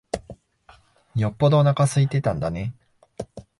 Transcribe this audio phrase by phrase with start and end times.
[1.13, 2.73] よっぽどおなか空いてたんだね。